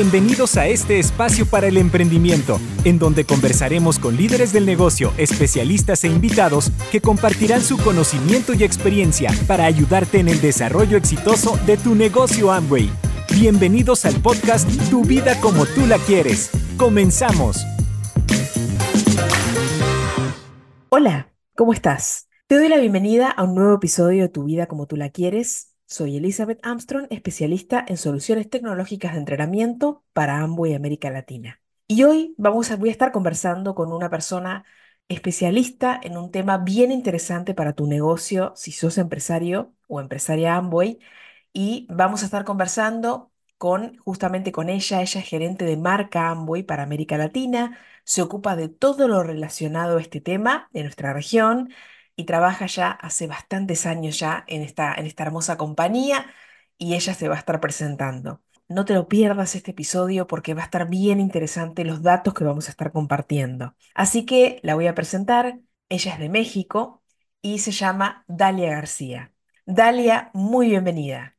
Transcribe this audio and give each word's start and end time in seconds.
Bienvenidos 0.00 0.56
a 0.56 0.68
este 0.68 1.00
espacio 1.00 1.44
para 1.44 1.66
el 1.66 1.76
emprendimiento, 1.76 2.60
en 2.84 3.00
donde 3.00 3.24
conversaremos 3.24 3.98
con 3.98 4.16
líderes 4.16 4.52
del 4.52 4.64
negocio, 4.64 5.12
especialistas 5.18 6.04
e 6.04 6.06
invitados 6.06 6.70
que 6.92 7.00
compartirán 7.00 7.62
su 7.62 7.76
conocimiento 7.78 8.54
y 8.54 8.62
experiencia 8.62 9.32
para 9.48 9.64
ayudarte 9.64 10.20
en 10.20 10.28
el 10.28 10.40
desarrollo 10.40 10.96
exitoso 10.96 11.58
de 11.66 11.76
tu 11.78 11.96
negocio 11.96 12.52
Amway. 12.52 12.88
Bienvenidos 13.34 14.04
al 14.04 14.14
podcast 14.22 14.70
Tu 14.88 15.02
vida 15.02 15.40
como 15.40 15.66
tú 15.66 15.84
la 15.84 15.98
quieres. 15.98 16.52
Comenzamos. 16.76 17.66
Hola, 20.90 21.32
¿cómo 21.56 21.72
estás? 21.72 22.28
Te 22.46 22.54
doy 22.54 22.68
la 22.68 22.78
bienvenida 22.78 23.32
a 23.32 23.42
un 23.42 23.56
nuevo 23.56 23.74
episodio 23.74 24.22
de 24.22 24.28
Tu 24.28 24.44
vida 24.44 24.66
como 24.66 24.86
tú 24.86 24.94
la 24.94 25.10
quieres. 25.10 25.67
Soy 25.90 26.18
Elizabeth 26.18 26.60
Armstrong, 26.66 27.06
especialista 27.08 27.82
en 27.88 27.96
soluciones 27.96 28.50
tecnológicas 28.50 29.14
de 29.14 29.20
entrenamiento 29.20 30.04
para 30.12 30.40
Amway 30.40 30.74
América 30.74 31.10
Latina. 31.10 31.62
Y 31.86 32.02
hoy 32.04 32.34
vamos 32.36 32.70
a, 32.70 32.76
voy 32.76 32.90
a 32.90 32.92
estar 32.92 33.10
conversando 33.10 33.74
con 33.74 33.90
una 33.94 34.10
persona 34.10 34.64
especialista 35.08 35.98
en 36.02 36.18
un 36.18 36.30
tema 36.30 36.58
bien 36.58 36.92
interesante 36.92 37.54
para 37.54 37.72
tu 37.72 37.86
negocio 37.86 38.52
si 38.54 38.70
sos 38.70 38.98
empresario 38.98 39.72
o 39.86 39.98
empresaria 40.00 40.56
Amway. 40.56 40.98
Y 41.54 41.86
vamos 41.90 42.20
a 42.22 42.26
estar 42.26 42.44
conversando 42.44 43.32
con 43.56 43.96
justamente 43.98 44.52
con 44.52 44.68
ella. 44.68 45.00
Ella 45.00 45.20
es 45.20 45.26
gerente 45.26 45.64
de 45.64 45.78
marca 45.78 46.28
Amway 46.28 46.64
para 46.64 46.82
América 46.82 47.16
Latina. 47.16 47.78
Se 48.04 48.20
ocupa 48.20 48.56
de 48.56 48.68
todo 48.68 49.08
lo 49.08 49.22
relacionado 49.22 49.96
a 49.96 50.02
este 50.02 50.20
tema 50.20 50.68
de 50.74 50.82
nuestra 50.82 51.14
región 51.14 51.70
y 52.18 52.24
trabaja 52.26 52.66
ya 52.66 52.90
hace 52.90 53.28
bastantes 53.28 53.86
años 53.86 54.18
ya 54.18 54.44
en 54.48 54.62
esta, 54.62 54.94
en 54.94 55.06
esta 55.06 55.22
hermosa 55.24 55.56
compañía 55.56 56.26
y 56.76 56.94
ella 56.96 57.14
se 57.14 57.28
va 57.28 57.36
a 57.36 57.38
estar 57.38 57.60
presentando. 57.60 58.42
No 58.68 58.84
te 58.84 58.94
lo 58.94 59.08
pierdas 59.08 59.54
este 59.54 59.70
episodio 59.70 60.26
porque 60.26 60.54
va 60.54 60.62
a 60.62 60.64
estar 60.66 60.88
bien 60.90 61.20
interesante 61.20 61.84
los 61.84 62.02
datos 62.02 62.34
que 62.34 62.44
vamos 62.44 62.68
a 62.68 62.72
estar 62.72 62.92
compartiendo. 62.92 63.76
Así 63.94 64.26
que 64.26 64.60
la 64.64 64.74
voy 64.74 64.88
a 64.88 64.94
presentar. 64.96 65.60
Ella 65.88 66.14
es 66.14 66.18
de 66.18 66.28
México 66.28 67.04
y 67.40 67.60
se 67.60 67.70
llama 67.72 68.24
Dalia 68.28 68.70
García. 68.72 69.32
Dalia, 69.66 70.30
muy 70.34 70.68
bienvenida. 70.70 71.37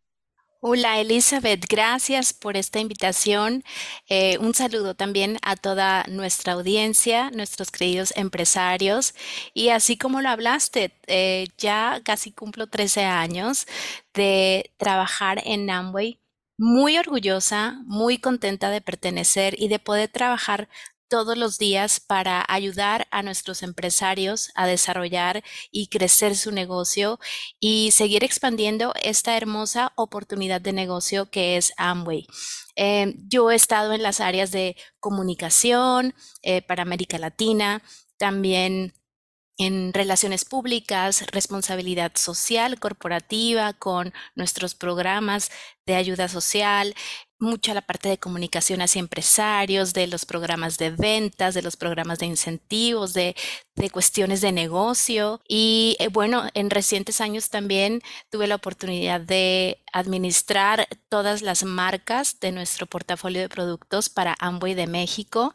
Hola 0.62 1.00
Elizabeth, 1.00 1.66
gracias 1.70 2.34
por 2.34 2.58
esta 2.58 2.80
invitación. 2.82 3.64
Eh, 4.10 4.38
un 4.40 4.54
saludo 4.54 4.94
también 4.94 5.38
a 5.42 5.56
toda 5.56 6.04
nuestra 6.10 6.52
audiencia, 6.54 7.32
nuestros 7.32 7.72
queridos 7.72 8.12
empresarios. 8.18 9.14
Y 9.54 9.70
así 9.70 9.98
como 9.98 10.20
lo 10.22 10.28
hablaste, 10.28 10.92
eh, 11.08 11.48
ya 11.58 12.02
casi 12.04 12.34
cumplo 12.34 12.68
13 12.68 13.06
años 13.06 13.68
de 14.14 14.72
trabajar 14.78 15.42
en 15.46 15.70
Amway. 15.70 16.20
Muy 16.58 16.98
orgullosa, 16.98 17.80
muy 17.86 18.18
contenta 18.18 18.70
de 18.70 18.82
pertenecer 18.82 19.56
y 19.58 19.70
de 19.70 19.80
poder 19.80 20.10
trabajar 20.10 20.68
todos 21.10 21.38
los 21.38 21.58
días 21.58 22.00
para 22.00 22.46
ayudar 22.48 23.08
a 23.12 23.24
nuestros 23.24 23.64
empresarios 23.64 24.52
a 24.56 24.68
desarrollar 24.68 25.44
y 25.72 25.88
crecer 25.88 26.38
su 26.38 26.52
negocio 26.52 27.20
y 27.60 27.92
seguir 27.92 28.24
expandiendo 28.24 28.94
esta 29.02 29.36
hermosa 29.36 29.92
oportunidad 29.96 30.62
de 30.62 30.74
negocio 30.74 31.30
que 31.30 31.58
es 31.58 31.74
Amway. 31.78 32.28
Eh, 32.76 33.16
yo 33.28 33.52
he 33.52 33.56
estado 33.56 33.94
en 33.94 34.04
las 34.04 34.22
áreas 34.22 34.52
de 34.52 34.78
comunicación 35.00 36.14
eh, 36.44 36.62
para 36.62 36.84
América 36.84 37.18
Latina, 37.18 37.82
también 38.18 38.94
en 39.60 39.94
relaciones 39.94 40.46
públicas, 40.46 41.26
responsabilidad 41.32 42.14
social 42.16 42.80
corporativa 42.80 43.74
con 43.74 44.14
nuestros 44.34 44.74
programas 44.74 45.52
de 45.86 45.96
ayuda 45.96 46.30
social, 46.30 46.96
mucha 47.40 47.74
la 47.74 47.82
parte 47.82 48.10
de 48.10 48.18
comunicación 48.18 48.82
hacia 48.82 49.00
empresarios, 49.00 49.94
de 49.94 50.08
los 50.08 50.26
programas 50.26 50.78
de 50.78 50.92
ventas, 50.92 51.54
de 51.54 51.62
los 51.62 51.78
programas 51.78 52.20
de 52.20 52.26
incentivos, 52.28 53.14
de, 53.14 53.36
cuestiones 53.92 54.42
de 54.42 54.52
negocio. 54.52 55.42
Y 55.48 55.96
eh, 56.00 56.10
bueno, 56.10 56.50
en 56.54 56.70
recientes 56.70 57.22
años 57.22 57.50
también 57.50 58.02
tuve 58.30 58.46
la 58.46 58.56
oportunidad 58.56 59.22
de 59.22 59.82
administrar 59.94 60.88
todas 61.08 61.42
las 61.42 61.64
marcas 61.64 62.40
de 62.42 62.52
nuestro 62.52 62.86
portafolio 62.86 63.42
de 63.42 63.50
productos 63.50 64.10
para 64.10 64.36
Amway 64.40 64.74
de 64.74 64.88
México 64.88 65.54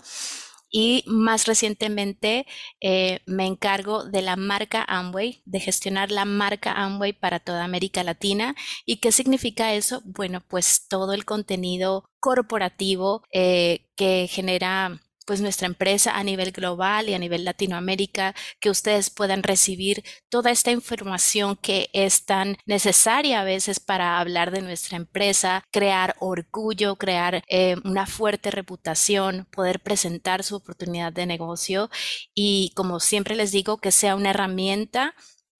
y 0.76 1.04
más 1.06 1.46
recientemente 1.46 2.46
eh, 2.80 3.20
me 3.26 3.46
encargo 3.46 4.04
de 4.04 4.22
la 4.22 4.34
marca 4.34 4.84
Amway, 4.88 5.40
de 5.44 5.60
gestionar 5.60 6.10
la 6.10 6.24
marca 6.24 6.72
Amway 6.72 7.12
para 7.12 7.38
toda 7.38 7.62
América 7.64 8.02
Latina. 8.02 8.56
¿Y 8.84 8.96
qué 8.96 9.12
significa 9.12 9.72
eso? 9.72 10.02
Bueno, 10.04 10.42
pues 10.48 10.88
todo 10.88 11.12
el 11.12 11.24
contenido 11.24 12.10
corporativo 12.18 13.22
eh, 13.32 13.86
que 13.94 14.26
genera 14.28 15.00
pues 15.24 15.40
nuestra 15.40 15.66
empresa 15.66 16.16
a 16.16 16.24
nivel 16.24 16.52
global 16.52 17.08
y 17.08 17.14
a 17.14 17.18
nivel 17.18 17.44
Latinoamérica, 17.44 18.34
que 18.60 18.70
ustedes 18.70 19.10
puedan 19.10 19.42
recibir 19.42 20.04
toda 20.28 20.50
esta 20.50 20.70
información 20.70 21.56
que 21.56 21.90
es 21.92 22.24
tan 22.24 22.56
necesaria 22.66 23.40
a 23.40 23.44
veces 23.44 23.80
para 23.80 24.18
hablar 24.20 24.50
de 24.50 24.62
nuestra 24.62 24.96
empresa, 24.96 25.64
crear 25.70 26.14
orgullo, 26.20 26.96
crear 26.96 27.42
eh, 27.48 27.76
una 27.84 28.06
fuerte 28.06 28.50
reputación, 28.50 29.46
poder 29.50 29.80
presentar 29.80 30.42
su 30.44 30.56
oportunidad 30.56 31.12
de 31.12 31.26
negocio. 31.26 31.90
Y 32.34 32.72
como 32.74 33.00
siempre 33.00 33.36
les 33.36 33.52
digo, 33.52 33.78
que 33.78 33.92
sea 33.92 34.16
una 34.16 34.30
herramienta 34.30 35.14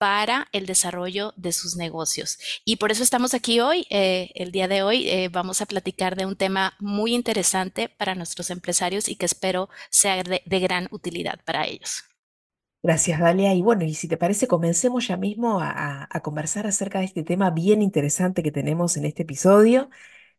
para 0.04 0.48
el 0.53 0.66
desarrollo 0.66 1.32
de 1.38 1.50
sus 1.50 1.76
negocios. 1.76 2.38
Y 2.66 2.76
por 2.76 2.92
eso 2.92 3.03
estamos 3.03 3.32
aquí 3.32 3.60
hoy. 3.60 3.87
Eh, 3.88 4.32
el 4.34 4.53
día 4.53 4.69
de 4.69 4.82
hoy 4.82 5.09
eh, 5.09 5.31
vamos 5.32 5.62
a 5.62 5.65
platicar 5.65 6.15
de 6.15 6.26
un 6.26 6.37
tema 6.37 6.75
muy 6.78 7.15
interesante 7.15 7.88
para 7.88 8.15
nuestros 8.15 8.50
empresarios 8.50 9.09
y 9.09 9.16
que 9.16 9.25
espero 9.25 9.70
sea 9.88 10.22
de, 10.22 10.60
gran 10.60 10.88
utilidad 10.91 11.41
para 11.47 11.66
ellos. 11.66 12.04
Gracias, 12.82 13.19
Dalia. 13.19 13.54
Y 13.54 13.62
bueno, 13.62 13.87
y 13.87 13.94
si 13.94 14.06
te 14.06 14.19
parece, 14.19 14.47
comencemos 14.47 15.09
ya 15.09 15.16
mismo 15.16 15.59
a, 15.62 16.06
a, 16.10 16.21
conversar 16.21 16.66
acerca 16.66 16.98
de 16.98 17.06
este 17.06 17.22
tema 17.22 17.48
bien 17.48 17.81
interesante 17.81 18.42
que 18.42 18.53
tenemos 18.53 18.98
en 18.98 19.06
este 19.06 19.22
episodio, 19.22 19.88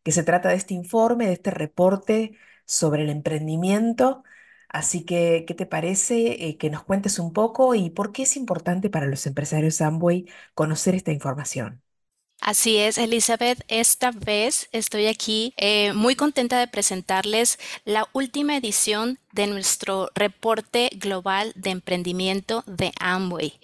que 0.04 0.12
se 0.12 0.22
trata 0.22 0.50
de 0.50 0.54
este 0.54 0.74
informe, 0.74 1.26
de 1.26 1.32
este 1.32 1.50
reporte 1.50 2.38
sobre 2.66 3.02
el 3.02 3.10
emprendimiento 3.10 4.22
Así 4.68 5.04
que, 5.04 5.44
¿qué 5.46 5.54
te 5.54 5.66
parece 5.66 6.46
eh, 6.48 6.58
que 6.58 6.70
nos 6.70 6.84
cuentes 6.84 7.18
un 7.18 7.32
poco 7.32 7.74
y 7.74 7.90
por 7.90 8.12
qué 8.12 8.22
es 8.24 8.36
importante 8.36 8.90
para 8.90 9.06
los 9.06 9.26
empresarios 9.26 9.80
Amway 9.80 10.26
conocer 10.54 10.94
esta 10.94 11.12
información? 11.12 11.82
Así 12.40 12.76
es, 12.76 12.98
Elizabeth. 12.98 13.64
Esta 13.68 14.10
vez 14.12 14.68
estoy 14.70 15.06
aquí 15.06 15.54
eh, 15.56 15.92
muy 15.94 16.14
contenta 16.14 16.58
de 16.58 16.68
presentarles 16.68 17.58
la 17.84 18.08
última 18.12 18.56
edición 18.56 19.18
de 19.32 19.46
nuestro 19.46 20.10
reporte 20.14 20.90
global 20.94 21.52
de 21.56 21.70
emprendimiento 21.70 22.62
de 22.66 22.92
Amway, 23.00 23.58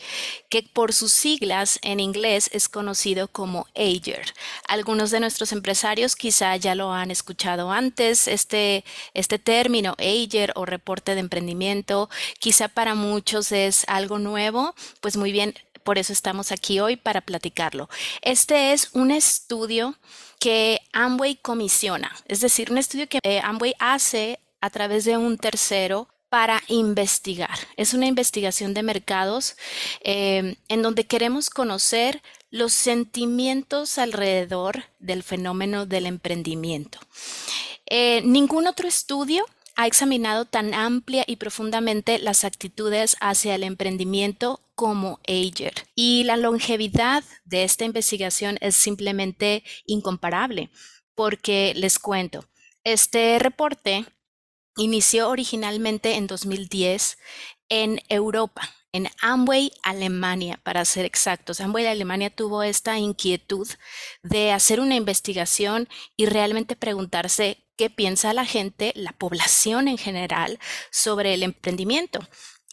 que 0.48 0.62
por 0.62 0.92
sus 0.92 1.12
siglas 1.12 1.78
en 1.82 2.00
inglés 2.00 2.50
es 2.52 2.68
conocido 2.68 3.28
como 3.28 3.66
AGER. 3.74 4.34
Algunos 4.68 5.10
de 5.10 5.20
nuestros 5.20 5.52
empresarios 5.52 6.16
quizá 6.16 6.56
ya 6.56 6.74
lo 6.74 6.92
han 6.92 7.10
escuchado 7.10 7.70
antes, 7.70 8.26
este, 8.26 8.84
este 9.14 9.38
término 9.38 9.94
AGER 9.98 10.52
o 10.56 10.66
reporte 10.66 11.14
de 11.14 11.20
emprendimiento, 11.20 12.10
quizá 12.38 12.68
para 12.68 12.94
muchos 12.94 13.52
es 13.52 13.84
algo 13.86 14.18
nuevo, 14.18 14.74
pues 15.00 15.16
muy 15.16 15.32
bien, 15.32 15.54
por 15.82 15.98
eso 15.98 16.12
estamos 16.12 16.52
aquí 16.52 16.80
hoy 16.80 16.96
para 16.96 17.20
platicarlo. 17.20 17.88
Este 18.20 18.72
es 18.72 18.90
un 18.92 19.10
estudio 19.10 19.96
que 20.38 20.80
Amway 20.92 21.36
comisiona, 21.36 22.12
es 22.26 22.40
decir, 22.40 22.70
un 22.70 22.78
estudio 22.78 23.08
que 23.08 23.18
eh, 23.22 23.40
Amway 23.42 23.74
hace 23.78 24.40
a 24.60 24.70
través 24.70 25.04
de 25.04 25.16
un 25.16 25.38
tercero 25.38 26.08
para 26.28 26.62
investigar. 26.68 27.58
Es 27.76 27.92
una 27.92 28.06
investigación 28.06 28.72
de 28.72 28.82
mercados 28.82 29.54
eh, 30.00 30.56
en 30.68 30.82
donde 30.82 31.04
queremos 31.04 31.50
conocer 31.50 32.22
los 32.50 32.72
sentimientos 32.72 33.98
alrededor 33.98 34.84
del 34.98 35.22
fenómeno 35.22 35.84
del 35.84 36.06
emprendimiento. 36.06 36.98
Eh, 37.86 38.22
ningún 38.24 38.66
otro 38.66 38.88
estudio 38.88 39.44
ha 39.76 39.86
examinado 39.86 40.44
tan 40.44 40.74
amplia 40.74 41.24
y 41.26 41.36
profundamente 41.36 42.18
las 42.18 42.44
actitudes 42.44 43.16
hacia 43.20 43.54
el 43.54 43.62
emprendimiento 43.62 44.60
como 44.82 45.20
Ager. 45.28 45.74
Y 45.94 46.24
la 46.24 46.36
longevidad 46.36 47.22
de 47.44 47.62
esta 47.62 47.84
investigación 47.84 48.58
es 48.60 48.74
simplemente 48.74 49.62
incomparable, 49.86 50.70
porque 51.14 51.72
les 51.76 52.00
cuento, 52.00 52.44
este 52.82 53.38
reporte 53.38 54.04
inició 54.76 55.28
originalmente 55.28 56.16
en 56.16 56.26
2010 56.26 57.16
en 57.68 58.00
Europa, 58.08 58.62
en 58.90 59.06
Amway, 59.20 59.70
Alemania, 59.84 60.58
para 60.64 60.84
ser 60.84 61.04
exactos. 61.04 61.60
Amway, 61.60 61.86
Alemania 61.86 62.34
tuvo 62.34 62.64
esta 62.64 62.98
inquietud 62.98 63.68
de 64.24 64.50
hacer 64.50 64.80
una 64.80 64.96
investigación 64.96 65.88
y 66.16 66.26
realmente 66.26 66.74
preguntarse 66.74 67.68
qué 67.76 67.88
piensa 67.88 68.34
la 68.34 68.46
gente, 68.46 68.90
la 68.96 69.12
población 69.12 69.86
en 69.86 69.96
general, 69.96 70.58
sobre 70.90 71.34
el 71.34 71.44
emprendimiento. 71.44 72.18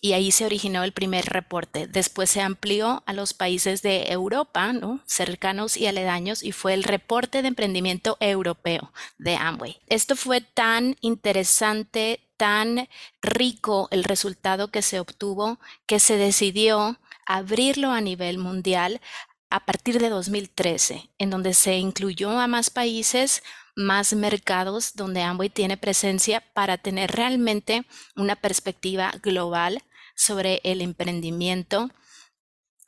Y 0.02 0.14
ahí 0.14 0.32
se 0.32 0.46
originó 0.46 0.84
el 0.84 0.94
primer 0.94 1.26
reporte. 1.26 1.88
Después 1.88 2.30
se 2.30 2.42
amplió 2.42 3.04
a 3.06 3.14
los 3.14 3.34
países 3.34 3.82
de 3.82 4.12
Europa, 4.12 4.74
¿no? 4.74 5.02
cercanos 5.06 5.78
y 5.78 5.88
aledaños, 5.88 6.44
y 6.44 6.52
fue 6.52 6.74
el 6.74 6.84
reporte 6.84 7.42
de 7.42 7.50
emprendimiento 7.50 8.18
europeo 8.20 8.92
de 9.18 9.36
Amway. 9.36 9.78
Esto 9.88 10.16
fue 10.16 10.42
tan 10.42 10.96
interesante, 11.02 12.22
tan 12.38 12.88
rico 13.22 13.88
el 13.92 14.04
resultado 14.04 14.70
que 14.70 14.82
se 14.82 15.00
obtuvo, 15.00 15.60
que 15.86 16.00
se 16.00 16.18
decidió 16.18 17.00
abrirlo 17.26 17.92
a 17.92 18.02
nivel 18.02 18.38
mundial 18.38 19.02
a 19.50 19.66
partir 19.66 20.00
de 20.00 20.10
2013, 20.10 21.10
en 21.18 21.30
donde 21.30 21.54
se 21.54 21.78
incluyó 21.78 22.40
a 22.40 22.48
más 22.48 22.70
países, 22.70 23.44
más 23.76 24.14
mercados 24.14 24.94
donde 24.96 25.22
Amway 25.22 25.50
tiene 25.50 25.78
presencia 25.78 26.44
para 26.54 26.78
tener 26.78 27.12
realmente 27.12 27.86
una 28.16 28.36
perspectiva 28.36 29.12
global 29.24 29.82
sobre 30.20 30.60
el 30.64 30.82
emprendimiento 30.82 31.90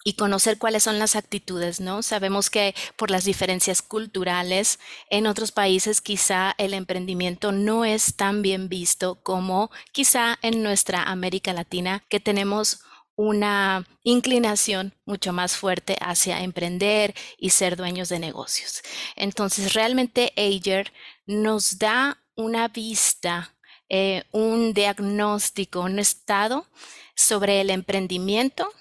y 0.04 0.14
conocer 0.14 0.58
cuáles 0.58 0.84
son 0.84 1.00
las 1.00 1.16
actitudes, 1.16 1.80
¿no? 1.80 2.02
Sabemos 2.02 2.50
que 2.50 2.76
por 2.98 3.10
las 3.10 3.24
diferencias 3.24 3.82
culturales 3.82 4.80
en 5.10 5.28
otros 5.28 5.52
países 5.52 6.02
quizá 6.02 6.54
el 6.58 6.74
emprendimiento 6.74 7.52
no 7.52 7.86
es 7.86 8.16
tan 8.16 8.42
bien 8.42 8.68
visto 8.68 9.22
como 9.24 9.72
quizá 9.92 10.40
en 10.42 10.64
nuestra 10.64 11.04
América 11.04 11.54
Latina 11.54 12.04
que 12.10 12.20
tenemos 12.20 12.82
una 13.16 13.86
inclinación 14.04 14.96
mucho 15.06 15.32
más 15.32 15.56
fuerte 15.56 15.96
hacia 16.02 16.42
emprender 16.42 17.14
y 17.38 17.52
ser 17.52 17.78
dueños 17.78 18.10
de 18.10 18.20
negocios. 18.20 18.82
Entonces, 19.16 19.74
realmente 19.74 20.34
Ager 20.36 20.92
nos 21.28 21.78
da 21.78 22.18
una 22.36 22.68
vista, 22.68 23.54
eh, 23.94 24.24
un 24.32 24.74
diagnóstico, 24.74 25.82
un 25.82 26.00
estado 26.00 26.66
sobre 27.14 27.60
el 27.60 27.70
emprendimiento 27.70 28.72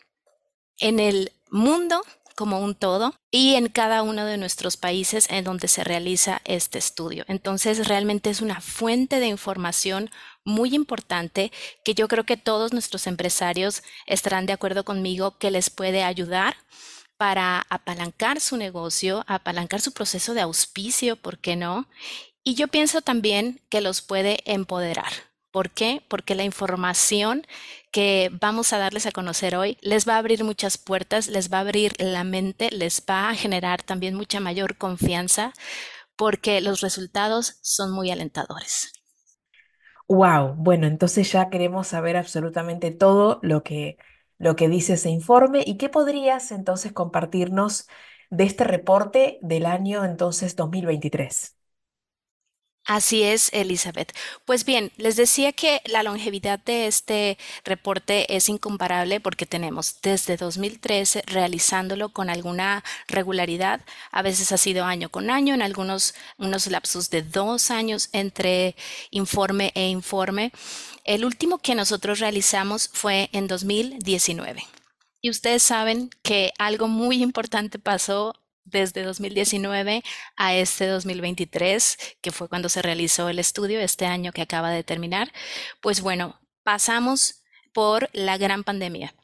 en 0.78 1.00
el 1.00 1.32
mundo 1.50 2.00
como 2.36 2.60
un 2.60 2.76
todo 2.76 3.12
y 3.32 3.56
en 3.56 3.68
cada 3.68 4.04
uno 4.04 4.24
de 4.24 4.36
nuestros 4.36 4.76
países 4.76 5.26
en 5.28 5.42
donde 5.42 5.66
se 5.66 5.82
realiza 5.82 6.40
este 6.44 6.78
estudio. 6.78 7.24
Entonces, 7.26 7.88
realmente 7.88 8.30
es 8.30 8.40
una 8.40 8.60
fuente 8.60 9.18
de 9.18 9.26
información 9.26 10.10
muy 10.44 10.76
importante 10.76 11.50
que 11.84 11.94
yo 11.94 12.06
creo 12.06 12.24
que 12.24 12.36
todos 12.36 12.72
nuestros 12.72 13.08
empresarios 13.08 13.82
estarán 14.06 14.46
de 14.46 14.52
acuerdo 14.52 14.84
conmigo 14.84 15.38
que 15.38 15.50
les 15.50 15.70
puede 15.70 16.04
ayudar 16.04 16.56
para 17.16 17.66
apalancar 17.68 18.40
su 18.40 18.56
negocio, 18.56 19.24
apalancar 19.26 19.80
su 19.80 19.92
proceso 19.92 20.34
de 20.34 20.40
auspicio, 20.40 21.16
¿por 21.16 21.38
qué 21.38 21.56
no? 21.56 21.88
Y 22.50 22.56
yo 22.56 22.66
pienso 22.66 23.00
también 23.00 23.60
que 23.68 23.80
los 23.80 24.02
puede 24.02 24.38
empoderar. 24.44 25.12
¿Por 25.52 25.70
qué? 25.70 26.02
Porque 26.08 26.34
la 26.34 26.42
información 26.42 27.46
que 27.92 28.28
vamos 28.40 28.72
a 28.72 28.78
darles 28.78 29.06
a 29.06 29.12
conocer 29.12 29.54
hoy 29.54 29.78
les 29.82 30.08
va 30.08 30.16
a 30.16 30.18
abrir 30.18 30.42
muchas 30.42 30.76
puertas, 30.76 31.28
les 31.28 31.52
va 31.52 31.58
a 31.58 31.60
abrir 31.60 31.92
la 32.00 32.24
mente, 32.24 32.72
les 32.72 33.04
va 33.08 33.28
a 33.28 33.36
generar 33.36 33.84
también 33.84 34.16
mucha 34.16 34.40
mayor 34.40 34.76
confianza 34.76 35.52
porque 36.16 36.60
los 36.60 36.80
resultados 36.80 37.60
son 37.62 37.92
muy 37.92 38.10
alentadores. 38.10 38.94
Wow, 40.08 40.56
bueno, 40.56 40.88
entonces 40.88 41.30
ya 41.30 41.50
queremos 41.50 41.86
saber 41.86 42.16
absolutamente 42.16 42.90
todo 42.90 43.38
lo 43.42 43.62
que, 43.62 43.96
lo 44.38 44.56
que 44.56 44.68
dice 44.68 44.94
ese 44.94 45.10
informe 45.10 45.62
y 45.64 45.76
qué 45.76 45.88
podrías 45.88 46.50
entonces 46.50 46.92
compartirnos 46.92 47.86
de 48.28 48.42
este 48.42 48.64
reporte 48.64 49.38
del 49.40 49.66
año 49.66 50.04
entonces 50.04 50.56
2023. 50.56 51.59
Así 52.86 53.22
es, 53.22 53.50
Elizabeth. 53.52 54.12
Pues 54.44 54.64
bien, 54.64 54.90
les 54.96 55.14
decía 55.14 55.52
que 55.52 55.80
la 55.84 56.02
longevidad 56.02 56.58
de 56.58 56.86
este 56.86 57.38
reporte 57.64 58.34
es 58.34 58.48
incomparable 58.48 59.20
porque 59.20 59.46
tenemos 59.46 60.00
desde 60.02 60.36
2013 60.36 61.22
realizándolo 61.26 62.08
con 62.08 62.30
alguna 62.30 62.82
regularidad. 63.06 63.80
A 64.10 64.22
veces 64.22 64.50
ha 64.50 64.56
sido 64.56 64.84
año 64.86 65.08
con 65.08 65.30
año, 65.30 65.54
en 65.54 65.62
algunos 65.62 66.14
unos 66.38 66.66
lapsos 66.66 67.10
de 67.10 67.22
dos 67.22 67.70
años 67.70 68.08
entre 68.12 68.74
informe 69.10 69.72
e 69.74 69.88
informe. 69.88 70.50
El 71.04 71.24
último 71.24 71.58
que 71.58 71.74
nosotros 71.74 72.18
realizamos 72.18 72.88
fue 72.92 73.28
en 73.32 73.46
2019. 73.46 74.66
Y 75.22 75.28
ustedes 75.28 75.62
saben 75.62 76.10
que 76.22 76.52
algo 76.58 76.88
muy 76.88 77.22
importante 77.22 77.78
pasó 77.78 78.39
desde 78.64 79.02
2019 79.02 80.02
a 80.36 80.54
este 80.54 80.86
2023, 80.86 81.98
que 82.20 82.30
fue 82.30 82.48
cuando 82.48 82.68
se 82.68 82.82
realizó 82.82 83.28
el 83.28 83.38
estudio, 83.38 83.80
este 83.80 84.06
año 84.06 84.32
que 84.32 84.42
acaba 84.42 84.70
de 84.70 84.84
terminar, 84.84 85.32
pues 85.80 86.00
bueno, 86.00 86.40
pasamos 86.62 87.42
por 87.72 88.08
la 88.12 88.38
gran 88.38 88.64
pandemia. 88.64 89.14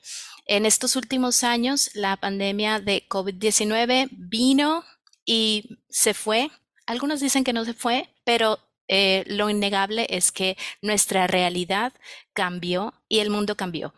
En 0.46 0.64
estos 0.64 0.94
últimos 0.94 1.42
años, 1.42 1.90
la 1.94 2.16
pandemia 2.16 2.78
de 2.78 3.06
COVID-19 3.08 4.08
vino 4.12 4.84
y 5.24 5.80
se 5.88 6.14
fue. 6.14 6.50
Algunos 6.86 7.20
dicen 7.20 7.42
que 7.42 7.52
no 7.52 7.64
se 7.64 7.74
fue, 7.74 8.08
pero 8.24 8.60
eh, 8.88 9.24
lo 9.26 9.50
innegable 9.50 10.06
es 10.08 10.30
que 10.30 10.56
nuestra 10.80 11.26
realidad 11.26 11.92
cambió 12.32 12.94
y 13.08 13.18
el 13.18 13.30
mundo 13.30 13.56
cambió. 13.56 13.92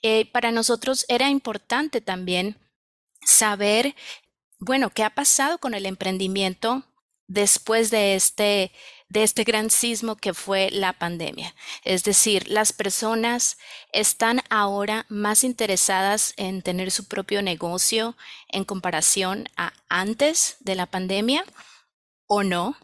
Eh, 0.00 0.30
para 0.32 0.50
nosotros 0.50 1.04
era 1.08 1.28
importante 1.28 2.00
también 2.00 2.56
saber 3.24 3.94
bueno, 4.64 4.90
¿qué 4.90 5.02
ha 5.02 5.10
pasado 5.10 5.58
con 5.58 5.74
el 5.74 5.86
emprendimiento 5.86 6.84
después 7.26 7.90
de 7.90 8.14
este, 8.14 8.70
de 9.08 9.24
este 9.24 9.42
gran 9.42 9.70
sismo 9.70 10.14
que 10.14 10.34
fue 10.34 10.70
la 10.70 10.92
pandemia? 10.92 11.52
Es 11.82 12.04
decir, 12.04 12.46
las 12.46 12.72
personas 12.72 13.58
están 13.92 14.40
ahora 14.50 15.04
más 15.08 15.42
interesadas 15.42 16.32
en 16.36 16.62
tener 16.62 16.92
su 16.92 17.08
propio 17.08 17.42
negocio 17.42 18.16
en 18.48 18.64
comparación 18.64 19.48
a 19.56 19.72
antes 19.88 20.58
de 20.60 20.76
la 20.76 20.86
pandemia 20.86 21.44
o 22.28 22.44
no 22.44 22.76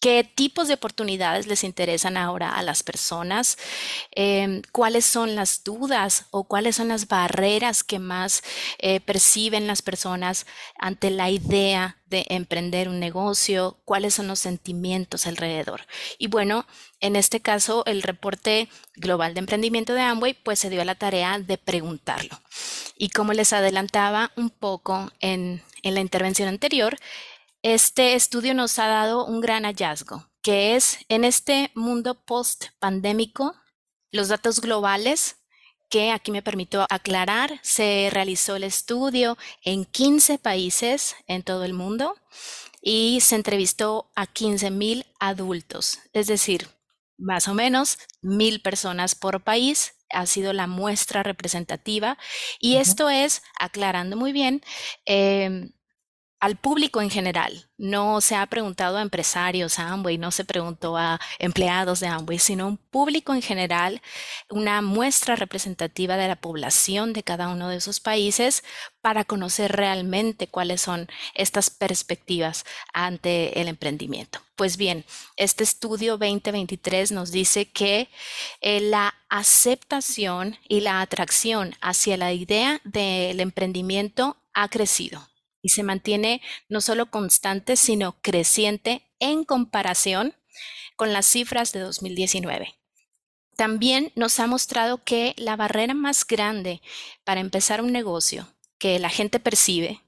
qué 0.00 0.24
tipos 0.24 0.68
de 0.68 0.74
oportunidades 0.74 1.46
les 1.46 1.64
interesan 1.64 2.16
ahora 2.16 2.50
a 2.50 2.62
las 2.62 2.82
personas, 2.82 3.58
em, 4.12 4.62
cuáles 4.72 5.06
son 5.06 5.34
las 5.34 5.64
dudas 5.64 6.26
o 6.30 6.44
cuáles 6.44 6.76
son 6.76 6.88
las 6.88 7.08
barreras 7.08 7.82
que 7.82 7.98
más 7.98 8.42
eh, 8.78 9.00
perciben 9.00 9.66
las 9.66 9.82
personas 9.82 10.46
ante 10.78 11.10
la 11.10 11.30
idea 11.30 11.96
de 12.06 12.24
emprender 12.28 12.88
un 12.88 13.00
negocio, 13.00 13.78
cuáles 13.84 14.14
son 14.14 14.28
los 14.28 14.38
sentimientos 14.38 15.26
alrededor. 15.26 15.86
Y 16.18 16.28
bueno, 16.28 16.66
en 17.00 17.16
este 17.16 17.40
caso, 17.40 17.84
el 17.86 18.02
reporte 18.02 18.68
global 18.94 19.34
de 19.34 19.40
emprendimiento 19.40 19.92
de 19.92 20.02
Amway, 20.02 20.34
pues 20.34 20.58
se 20.58 20.70
dio 20.70 20.82
a 20.82 20.84
la 20.84 20.94
tarea 20.94 21.38
de 21.38 21.58
preguntarlo. 21.58 22.40
Y 22.96 23.10
como 23.10 23.32
les 23.32 23.52
adelantaba 23.52 24.30
un 24.36 24.50
poco 24.50 25.10
en, 25.20 25.62
en 25.82 25.94
la 25.94 26.00
intervención 26.00 26.48
anterior, 26.48 26.96
este 27.74 28.14
estudio 28.14 28.54
nos 28.54 28.78
ha 28.78 28.86
dado 28.86 29.26
un 29.26 29.40
gran 29.40 29.64
hallazgo, 29.64 30.30
que 30.40 30.76
es 30.76 30.98
en 31.08 31.24
este 31.24 31.72
mundo 31.74 32.24
post-pandémico, 32.24 33.56
los 34.12 34.28
datos 34.28 34.60
globales, 34.60 35.38
que 35.90 36.12
aquí 36.12 36.30
me 36.30 36.42
permito 36.42 36.86
aclarar, 36.88 37.58
se 37.64 38.08
realizó 38.12 38.54
el 38.54 38.62
estudio 38.62 39.36
en 39.64 39.84
15 39.84 40.38
países 40.38 41.16
en 41.26 41.42
todo 41.42 41.64
el 41.64 41.72
mundo 41.72 42.14
y 42.80 43.18
se 43.20 43.34
entrevistó 43.34 44.12
a 44.14 44.28
15.000 44.28 45.04
adultos, 45.18 45.98
es 46.12 46.28
decir, 46.28 46.68
más 47.18 47.48
o 47.48 47.54
menos 47.54 47.98
mil 48.22 48.60
personas 48.60 49.16
por 49.16 49.42
país 49.42 49.94
ha 50.10 50.26
sido 50.26 50.52
la 50.52 50.66
muestra 50.68 51.24
representativa. 51.24 52.16
Y 52.60 52.76
esto 52.76 53.08
es, 53.08 53.42
aclarando 53.58 54.16
muy 54.16 54.32
bien, 54.32 54.62
em, 55.04 55.72
al 56.40 56.56
público 56.56 57.00
en 57.00 57.10
general. 57.10 57.68
No 57.78 58.20
se 58.20 58.36
ha 58.36 58.46
preguntado 58.46 58.96
a 58.96 59.02
empresarios 59.02 59.78
a 59.78 59.88
Amway, 59.88 60.18
no 60.18 60.30
se 60.30 60.44
preguntó 60.44 60.96
a 60.96 61.20
empleados 61.38 62.00
de 62.00 62.06
Amway, 62.06 62.38
sino 62.38 62.66
un 62.66 62.76
público 62.76 63.34
en 63.34 63.42
general, 63.42 64.02
una 64.50 64.82
muestra 64.82 65.36
representativa 65.36 66.16
de 66.16 66.28
la 66.28 66.36
población 66.36 67.12
de 67.12 67.22
cada 67.22 67.48
uno 67.48 67.68
de 67.68 67.76
esos 67.76 68.00
países 68.00 68.64
para 69.00 69.24
conocer 69.24 69.72
realmente 69.72 70.48
cuáles 70.48 70.80
son 70.80 71.08
estas 71.34 71.70
perspectivas 71.70 72.64
ante 72.92 73.60
el 73.60 73.68
emprendimiento. 73.68 74.40
Pues 74.56 74.78
bien, 74.78 75.04
este 75.36 75.64
estudio 75.64 76.16
2023 76.16 77.12
nos 77.12 77.30
dice 77.30 77.66
que 77.70 78.08
eh, 78.62 78.80
la 78.80 79.14
aceptación 79.28 80.58
y 80.66 80.80
la 80.80 81.02
atracción 81.02 81.74
hacia 81.82 82.16
la 82.16 82.32
idea 82.32 82.80
del 82.84 83.40
emprendimiento 83.40 84.38
ha 84.54 84.68
crecido 84.68 85.28
y 85.66 85.68
se 85.68 85.82
mantiene 85.82 86.42
no 86.68 86.80
solo 86.80 87.10
constante, 87.10 87.74
sino 87.74 88.20
creciente 88.22 89.02
en 89.18 89.42
comparación 89.42 90.32
con 90.94 91.12
las 91.12 91.26
cifras 91.26 91.72
de 91.72 91.80
2019. 91.80 92.76
También 93.56 94.12
nos 94.14 94.38
ha 94.38 94.46
mostrado 94.46 95.02
que 95.02 95.34
la 95.36 95.56
barrera 95.56 95.92
más 95.92 96.24
grande 96.24 96.80
para 97.24 97.40
empezar 97.40 97.80
un 97.80 97.90
negocio 97.90 98.46
que 98.78 99.00
la 99.00 99.08
gente 99.08 99.40
percibe, 99.40 100.02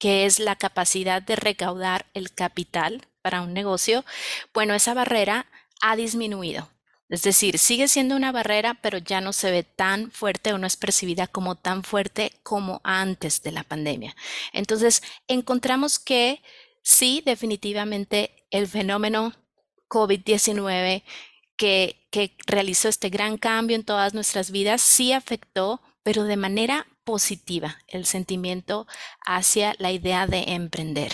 que 0.00 0.26
es 0.26 0.40
la 0.40 0.56
capacidad 0.56 1.22
de 1.22 1.36
recaudar 1.36 2.06
el 2.12 2.32
capital 2.32 3.06
para 3.22 3.42
un 3.42 3.54
negocio, 3.54 4.04
bueno, 4.52 4.74
esa 4.74 4.92
barrera 4.92 5.46
ha 5.80 5.94
disminuido. 5.94 6.68
Es 7.08 7.22
decir, 7.22 7.58
sigue 7.58 7.86
siendo 7.86 8.16
una 8.16 8.32
barrera, 8.32 8.74
pero 8.74 8.98
ya 8.98 9.20
no 9.20 9.32
se 9.32 9.50
ve 9.50 9.62
tan 9.62 10.10
fuerte 10.10 10.52
o 10.52 10.58
no 10.58 10.66
es 10.66 10.76
percibida 10.76 11.28
como 11.28 11.54
tan 11.54 11.84
fuerte 11.84 12.32
como 12.42 12.80
antes 12.82 13.42
de 13.42 13.52
la 13.52 13.62
pandemia. 13.62 14.16
Entonces, 14.52 15.02
encontramos 15.28 16.00
que 16.00 16.42
sí, 16.82 17.22
definitivamente 17.24 18.46
el 18.50 18.66
fenómeno 18.66 19.32
COVID-19 19.88 21.04
que, 21.56 22.02
realizó 22.46 22.88
este 22.88 23.10
gran 23.10 23.36
cambio 23.36 23.76
en 23.76 23.84
todas 23.84 24.14
nuestras 24.14 24.50
vidas 24.50 24.80
sí 24.80 25.12
afectó, 25.12 25.82
pero 26.02 26.24
de 26.24 26.36
manera 26.36 26.86
positiva 27.04 27.78
el 27.88 28.06
sentimiento 28.06 28.86
hacia 29.24 29.74
la 29.78 29.92
idea 29.92 30.26
de 30.26 30.44
emprender. 30.54 31.12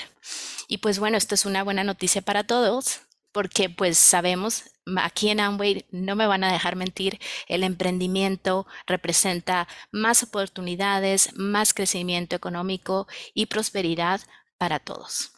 Y 0.69 0.79
pues 0.79 1.01
bueno, 1.01 1.17
esto 1.17 1.35
es 1.35 1.45
una 1.45 1.65
buena 1.65 1.83
noticia 1.83 2.23
para 2.23 2.45
todos 2.45 3.01
porque 3.33 3.69
pues 3.71 3.99
sabemos, 3.99 4.65
aquí 4.97 5.31
en 5.31 5.41
Amway 5.41 5.87
no 5.91 6.17
me 6.17 6.27
van 6.27 6.45
a 6.45 6.53
dejar 6.53 6.77
mentir, 6.77 7.19
el 7.49 7.65
emprendimiento 7.65 8.67
representa 8.87 9.69
más 9.91 10.23
oportunidades, 10.23 11.31
más 11.37 11.75
crecimiento 11.75 12.37
económico 12.37 13.07
y 13.35 13.47
prosperidad 13.47 14.21
para 14.59 14.79
todos. 14.79 15.33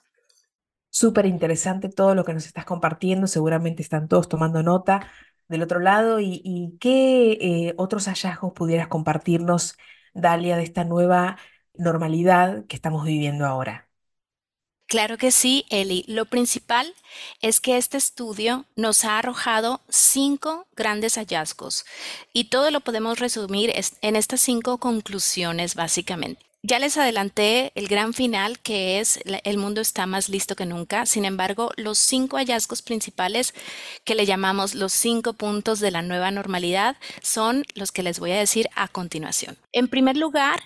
Súper 0.90 1.26
interesante 1.26 1.88
todo 1.88 2.14
lo 2.14 2.24
que 2.24 2.34
nos 2.34 2.46
estás 2.46 2.64
compartiendo, 2.64 3.26
seguramente 3.26 3.82
están 3.82 4.06
todos 4.06 4.28
tomando 4.28 4.62
nota 4.62 5.10
del 5.48 5.62
otro 5.62 5.80
lado 5.80 6.20
y, 6.20 6.76
qué 6.80 7.32
eh, 7.32 7.74
otros 7.76 8.06
hallazgos 8.06 8.52
pudieras 8.52 8.88
compartirnos, 8.88 9.76
Dalia, 10.14 10.56
de 10.56 10.62
esta 10.62 10.84
nueva 10.84 11.36
normalidad 11.74 12.64
que 12.66 12.76
estamos 12.76 13.04
viviendo 13.04 13.46
ahora. 13.46 13.83
Claro 14.86 15.16
que 15.16 15.30
sí, 15.30 15.64
Eli. 15.70 16.04
Lo 16.06 16.26
principal 16.26 16.94
es 17.40 17.60
que 17.60 17.76
este 17.76 17.96
estudio 17.96 18.66
nos 18.76 19.04
ha 19.04 19.18
arrojado 19.18 19.80
cinco 19.88 20.66
grandes 20.76 21.16
hallazgos 21.16 21.84
y 22.32 22.44
todo 22.44 22.70
lo 22.70 22.80
podemos 22.80 23.18
resumir 23.18 23.72
en 24.02 24.16
estas 24.16 24.40
cinco 24.40 24.78
conclusiones 24.78 25.74
básicamente. 25.74 26.44
Ya 26.66 26.78
les 26.78 26.96
adelanté 26.96 27.72
el 27.74 27.88
gran 27.88 28.14
final 28.14 28.58
que 28.58 28.98
es 28.98 29.20
el 29.26 29.58
mundo 29.58 29.82
está 29.82 30.06
más 30.06 30.30
listo 30.30 30.56
que 30.56 30.64
nunca. 30.64 31.04
Sin 31.04 31.26
embargo, 31.26 31.72
los 31.76 31.98
cinco 31.98 32.38
hallazgos 32.38 32.80
principales 32.80 33.52
que 34.04 34.14
le 34.14 34.24
llamamos 34.24 34.74
los 34.74 34.94
cinco 34.94 35.34
puntos 35.34 35.78
de 35.80 35.90
la 35.90 36.00
nueva 36.00 36.30
normalidad 36.30 36.96
son 37.20 37.66
los 37.74 37.92
que 37.92 38.02
les 38.02 38.18
voy 38.18 38.32
a 38.32 38.38
decir 38.38 38.70
a 38.76 38.88
continuación. 38.88 39.58
En 39.72 39.88
primer 39.88 40.16
lugar, 40.16 40.62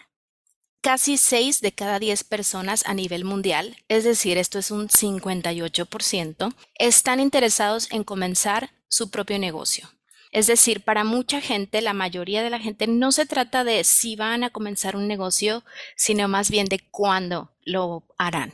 casi 0.81 1.17
6 1.17 1.61
de 1.61 1.73
cada 1.73 1.99
10 1.99 2.25
personas 2.25 2.85
a 2.87 2.95
nivel 2.95 3.25
mundial, 3.25 3.77
es 3.89 4.05
decir, 4.05 4.39
esto 4.39 4.59
es 4.59 4.71
un 4.71 4.89
58%, 4.89 6.55
están 6.79 7.21
interesados 7.21 7.89
en 7.91 8.05
comenzar 8.05 8.71
su 8.89 9.11
propio 9.11 9.39
negocio. 9.39 9.89
Es 10.31 10.47
decir, 10.47 10.83
para 10.83 11.05
mucha 11.05 11.41
gente, 11.41 11.81
la 11.81 11.95
mayoría 11.95 12.43
de 12.43 12.51
la 12.51 12.59
gente, 12.59 12.87
no 12.87 13.13
se 13.13 13.25
trata 13.25 13.65
de 13.65 13.83
si 13.85 14.15
van 14.15 14.45
a 14.45 14.51
comenzar 14.51 14.95
un 14.95 15.09
negocio, 15.09 15.65
sino 15.97 16.29
más 16.29 16.51
bien 16.51 16.67
de 16.67 16.81
cuándo 16.91 17.51
lo 17.65 18.05
harán. 18.19 18.53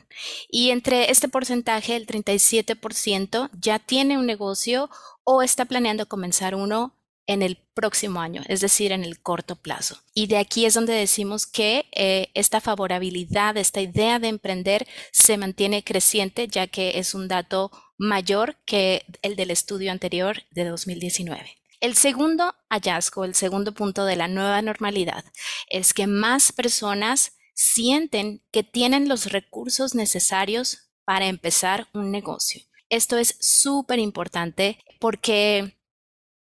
Y 0.48 0.70
entre 0.70 1.10
este 1.10 1.28
porcentaje, 1.28 1.96
el 1.96 2.06
37% 2.06 3.50
ya 3.60 3.78
tiene 3.80 4.18
un 4.18 4.26
negocio 4.26 4.88
o 5.24 5.42
está 5.42 5.64
planeando 5.64 6.06
comenzar 6.06 6.54
uno 6.54 6.94
en 7.26 7.42
el 7.42 7.56
próximo 7.74 8.20
año, 8.20 8.42
es 8.48 8.60
decir, 8.60 8.92
en 8.92 9.04
el 9.04 9.20
corto 9.20 9.56
plazo. 9.56 9.98
Y 10.14 10.26
de 10.26 10.38
aquí 10.38 10.66
es 10.66 10.74
donde 10.74 10.92
decimos 10.92 11.46
que 11.46 11.86
eh, 11.92 12.28
esta 12.34 12.60
favorabilidad, 12.60 13.56
esta 13.56 13.80
idea 13.80 14.18
de 14.18 14.28
emprender 14.28 14.86
se 15.12 15.36
mantiene 15.36 15.82
creciente, 15.82 16.48
ya 16.48 16.66
que 16.66 16.98
es 16.98 17.14
un 17.14 17.28
dato 17.28 17.70
mayor 17.96 18.56
que 18.66 19.04
el 19.22 19.36
del 19.36 19.50
estudio 19.50 19.90
anterior 19.90 20.42
de 20.50 20.64
2019. 20.64 21.58
El 21.80 21.96
segundo 21.96 22.54
hallazgo, 22.70 23.24
el 23.24 23.34
segundo 23.34 23.72
punto 23.72 24.04
de 24.04 24.16
la 24.16 24.28
nueva 24.28 24.62
normalidad, 24.62 25.24
es 25.68 25.92
que 25.92 26.06
más 26.06 26.52
personas 26.52 27.32
sienten 27.54 28.42
que 28.50 28.62
tienen 28.62 29.08
los 29.08 29.26
recursos 29.26 29.94
necesarios 29.94 30.90
para 31.04 31.26
empezar 31.26 31.88
un 31.92 32.10
negocio. 32.10 32.62
Esto 32.88 33.16
es 33.18 33.36
súper 33.40 33.98
importante 33.98 34.78
porque 34.98 35.76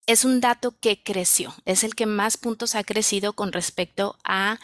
es 0.07 0.25
un 0.25 0.41
dato 0.41 0.73
que 0.79 1.03
creció, 1.03 1.53
es 1.65 1.83
el 1.83 1.93
que 1.93 2.05
más 2.05 2.37
puntos 2.37 2.75
ha 2.75 2.83
crecido 2.83 3.33
con 3.33 3.51
respecto 3.51 4.17
a 4.23 4.57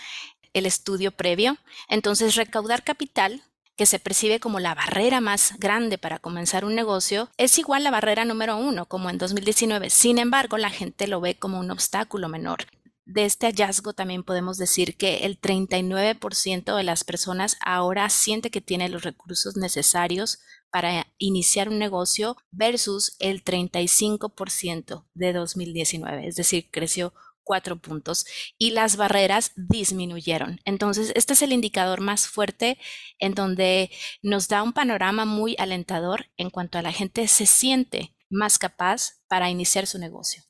el 0.54 0.66
estudio 0.66 1.12
previo. 1.12 1.58
Entonces, 1.90 2.36
recaudar 2.36 2.84
capital, 2.84 3.44
que 3.76 3.86
se 3.86 4.00
percibe 4.00 4.40
como 4.40 4.60
la 4.60 4.76
barrera 4.76 5.20
más 5.20 5.56
grande 5.58 5.98
para 5.98 6.20
comenzar 6.20 6.64
un 6.64 6.76
negocio, 6.76 7.30
es 7.38 7.58
igual 7.58 7.84
la 7.84 7.92
barrera 7.92 8.24
número 8.24 8.56
uno, 8.56 8.86
como 8.86 9.10
en 9.10 9.18
2019. 9.18 9.90
Sin 9.90 10.18
embargo, 10.18 10.58
la 10.58 10.70
gente 10.70 11.08
lo 11.08 11.20
ve 11.20 11.36
como 11.36 11.60
un 11.60 11.72
obstáculo 11.72 12.30
menor. 12.30 12.68
De 13.06 13.26
este 13.26 13.48
hallazgo 13.48 13.94
también 13.94 14.24
podemos 14.24 14.58
decir 14.58 14.96
que 14.96 15.26
el 15.26 15.40
39% 15.40 16.76
de 16.76 16.84
las 16.84 17.04
personas 17.04 17.58
ahora 17.66 18.10
siente 18.10 18.50
que 18.50 18.62
tiene 18.62 18.88
los 18.88 19.04
recursos 19.04 19.58
necesarios 19.58 20.40
para 20.72 21.06
iniciar 21.18 21.70
un 21.70 21.80
negocio 21.80 22.38
versus 22.52 23.16
el 23.20 23.44
35% 23.44 25.06
de 25.14 25.34
2019, 25.34 26.28
es 26.28 26.36
decir, 26.36 26.70
creció 26.72 27.14
cuatro 27.44 27.78
puntos 27.78 28.26
y 28.58 28.72
las 28.72 28.96
barreras 28.96 29.52
disminuyeron. 29.56 30.62
Entonces, 30.64 31.12
este 31.16 31.34
es 31.34 31.42
el 31.42 31.52
indicador 31.52 32.00
más 32.00 32.28
fuerte 32.28 32.78
en 33.20 33.36
donde 33.36 33.92
nos 34.22 34.48
da 34.48 34.64
un 34.64 34.74
panorama 34.74 35.26
muy 35.26 35.56
alentador 35.60 36.28
en 36.38 36.50
cuanto 36.50 36.78
a 36.78 36.82
la 36.82 36.94
gente 36.94 37.28
se 37.28 37.46
siente 37.46 38.16
más 38.30 38.58
capaz 38.58 39.22
para 39.28 39.50
iniciar 39.50 39.88
su 39.88 40.00
negocio. 40.00 40.44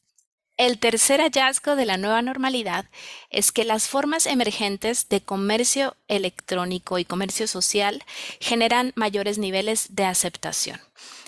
El 0.55 0.77
tercer 0.77 1.19
hallazgo 1.19 1.75
de 1.75 1.87
la 1.87 1.97
nueva 1.97 2.21
normalidad 2.21 2.85
es 3.31 3.51
que 3.51 3.65
las 3.65 3.87
formas 3.87 4.27
emergentes 4.27 5.09
de 5.09 5.19
comercio 5.19 5.95
electrónico 6.07 6.99
y 6.99 7.05
comercio 7.05 7.47
social 7.47 8.03
generan 8.39 8.91
mayores 8.95 9.39
niveles 9.39 9.95
de 9.95 10.05
aceptación. 10.05 10.79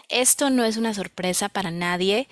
Esto 0.10 0.52
no 0.52 0.64
es 0.64 0.78
una 0.78 0.94
sorpresa 0.94 1.50
para 1.50 1.72
nadie. 1.72 2.28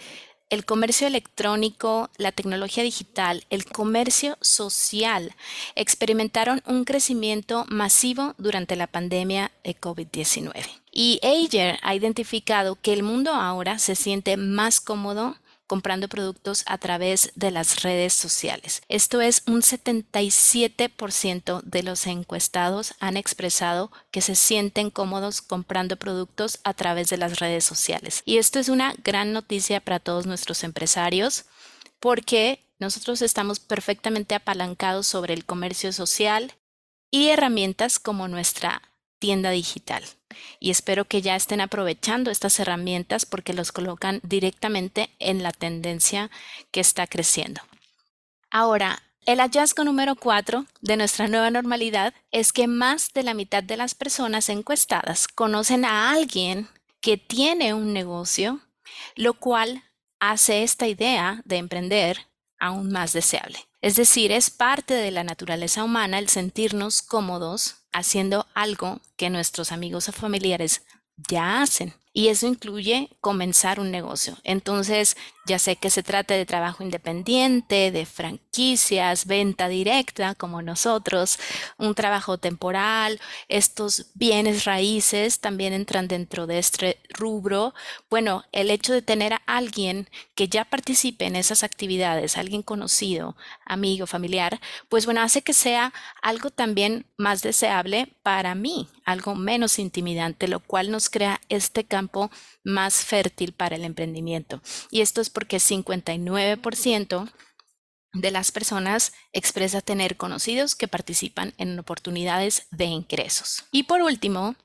El 0.51 0.65
comercio 0.65 1.07
electrónico, 1.07 2.11
la 2.17 2.31
tecnología 2.31 2.83
digital, 2.83 3.43
el 3.49 3.65
comercio 3.65 4.37
social 4.41 5.33
experimentaron 5.73 6.61
un 6.67 6.85
crecimiento 6.85 7.65
masivo 7.69 8.35
durante 8.37 8.75
la 8.75 8.85
pandemia 8.85 9.51
de 9.63 9.75
COVID-19. 9.75 10.63
Y 10.91 11.19
Ayer 11.23 11.79
ha 11.81 11.95
identificado 11.95 12.75
que 12.75 12.93
el 12.93 13.01
mundo 13.01 13.33
ahora 13.33 13.79
se 13.79 13.95
siente 13.95 14.37
más 14.37 14.79
cómodo 14.79 15.37
comprando 15.67 16.07
productos 16.07 16.63
a 16.65 16.77
través 16.77 17.31
de 17.35 17.51
las 17.51 17.83
redes 17.83 18.13
sociales. 18.13 18.81
Esto 18.89 19.21
es 19.21 19.43
un 19.47 19.61
77% 19.61 21.61
de 21.61 21.83
los 21.83 22.07
encuestados 22.07 22.95
han 22.99 23.17
expresado 23.17 23.91
que 24.11 24.21
se 24.21 24.35
sienten 24.35 24.89
cómodos 24.89 25.41
comprando 25.41 25.97
productos 25.97 26.59
a 26.63 26.73
través 26.73 27.09
de 27.09 27.17
las 27.17 27.39
redes 27.39 27.63
sociales. 27.63 28.21
Y 28.25 28.37
esto 28.37 28.59
es 28.59 28.69
una 28.69 28.93
gran 29.03 29.33
noticia 29.33 29.79
para 29.79 29.99
todos 29.99 30.25
nuestros 30.25 30.63
empresarios 30.63 31.45
porque 31.99 32.59
nosotros 32.79 33.21
estamos 33.21 33.59
perfectamente 33.59 34.35
apalancados 34.35 35.07
sobre 35.07 35.33
el 35.33 35.45
comercio 35.45 35.93
social 35.93 36.53
y 37.09 37.29
herramientas 37.29 37.99
como 37.99 38.27
nuestra 38.27 38.81
tienda 39.23 39.51
digital 39.51 40.03
y 40.59 40.69
espero 40.69 41.05
que 41.05 41.21
ya 41.21 41.37
estén 41.37 41.61
aprovechando 41.61 42.29
estas 42.29 42.59
herramientas 42.59 43.25
porque 43.25 43.53
los 43.53 43.71
colocan 43.71 44.19
directamente 44.21 45.11
en 45.19 45.43
la 45.43 45.53
tendencia 45.53 46.29
que 46.71 46.81
está 46.81 47.07
creciendo. 47.07 47.61
Ahora, 48.51 49.01
el 49.25 49.39
hallazgo 49.39 49.85
número 49.85 50.17
cuatro 50.17 50.65
de 50.81 50.97
nuestra 50.97 51.29
nueva 51.29 51.49
normalidad 51.51 52.13
es 52.31 52.51
que 52.51 52.67
más 52.67 53.13
de 53.13 53.23
la 53.23 53.33
mitad 53.33 53.63
de 53.63 53.77
las 53.77 53.95
personas 53.95 54.49
encuestadas 54.49 55.29
conocen 55.29 55.85
a 55.85 56.11
alguien 56.11 56.67
que 56.99 57.15
tiene 57.15 57.73
un 57.73 57.93
negocio, 57.93 58.59
lo 59.15 59.35
cual 59.35 59.85
hace 60.19 60.63
esta 60.63 60.85
idea 60.85 61.41
de 61.45 61.55
emprender 61.59 62.27
aún 62.59 62.91
más 62.91 63.13
deseable. 63.13 63.57
Es 63.79 63.95
decir, 63.95 64.33
es 64.33 64.49
parte 64.49 64.93
de 64.93 65.11
la 65.11 65.23
naturaleza 65.23 65.85
humana 65.85 66.19
el 66.19 66.27
sentirnos 66.27 67.01
cómodos 67.01 67.82
haciendo 67.93 68.45
algo 68.53 68.99
que 69.15 69.29
nuestros 69.29 69.71
amigos 69.71 70.09
o 70.09 70.11
familiares 70.11 70.83
ya 71.29 71.61
hacen. 71.61 71.93
Y 72.11 72.27
eso 72.27 72.47
incluye 72.47 73.09
comenzar 73.21 73.79
un 73.79 73.91
negocio. 73.91 74.37
Entonces, 74.43 75.17
ya 75.45 75.59
sé 75.59 75.75
que 75.75 75.89
se 75.89 76.03
trata 76.03 76.33
de 76.33 76.45
trabajo 76.45 76.83
independiente, 76.83 77.91
de 77.91 78.05
franquicias, 78.05 79.25
venta 79.25 79.67
directa 79.67 80.35
como 80.35 80.61
nosotros, 80.61 81.37
un 81.77 81.95
trabajo 81.95 82.37
temporal, 82.37 83.19
estos 83.47 84.07
bienes 84.13 84.65
raíces 84.65 85.39
también 85.39 85.73
entran 85.73 86.07
dentro 86.07 86.47
de 86.47 86.59
este 86.59 86.99
rubro. 87.09 87.73
Bueno, 88.09 88.43
el 88.51 88.71
hecho 88.71 88.93
de 88.93 89.01
tener 89.01 89.33
a 89.33 89.41
alguien 89.45 90.09
que 90.35 90.47
ya 90.47 90.65
participe 90.65 91.25
en 91.25 91.35
esas 91.35 91.63
actividades, 91.63 92.37
alguien 92.37 92.63
conocido, 92.63 93.35
amigo, 93.65 94.07
familiar, 94.07 94.59
pues 94.89 95.05
bueno, 95.05 95.21
hace 95.21 95.41
que 95.41 95.53
sea 95.53 95.93
algo 96.21 96.49
también 96.49 97.05
más 97.17 97.41
deseable 97.41 98.07
para 98.23 98.55
mí, 98.55 98.87
algo 99.05 99.35
menos 99.35 99.79
intimidante, 99.79 100.47
lo 100.47 100.59
cual 100.59 100.91
nos 100.91 101.09
crea 101.09 101.41
este 101.49 101.83
campo 101.83 102.31
más 102.63 103.05
fértil 103.05 103.53
para 103.53 103.75
el 103.75 103.83
emprendimiento. 103.83 104.61
Y 104.91 105.01
esto 105.01 105.21
es 105.21 105.29
porque 105.29 105.57
59% 105.57 107.31
de 108.13 108.31
las 108.31 108.51
personas 108.51 109.13
expresa 109.31 109.81
tener 109.81 110.17
conocidos 110.17 110.75
que 110.75 110.87
participan 110.87 111.53
en 111.57 111.77
oportunidades 111.79 112.67
de 112.71 112.85
ingresos. 112.85 113.65
Y 113.71 113.83
por 113.83 114.01
último, 114.01 114.55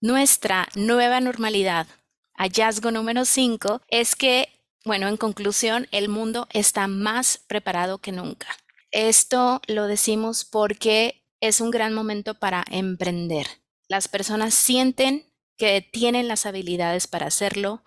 nuestra 0.00 0.68
nueva 0.74 1.20
normalidad, 1.20 1.86
hallazgo 2.34 2.90
número 2.90 3.24
5, 3.24 3.80
es 3.88 4.16
que, 4.16 4.48
bueno, 4.84 5.08
en 5.08 5.16
conclusión, 5.16 5.88
el 5.92 6.08
mundo 6.08 6.48
está 6.50 6.88
más 6.88 7.38
preparado 7.46 7.98
que 7.98 8.12
nunca. 8.12 8.48
Esto 8.90 9.60
lo 9.66 9.86
decimos 9.86 10.44
porque 10.44 11.22
es 11.40 11.60
un 11.60 11.70
gran 11.70 11.94
momento 11.94 12.34
para 12.34 12.64
emprender. 12.70 13.46
Las 13.88 14.08
personas 14.08 14.54
sienten 14.54 15.24
que 15.56 15.80
tienen 15.80 16.28
las 16.28 16.46
habilidades 16.46 17.06
para 17.06 17.26
hacerlo, 17.26 17.82